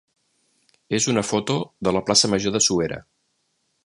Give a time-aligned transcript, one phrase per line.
[0.99, 1.57] és una foto
[1.89, 2.99] de la plaça major de Suera.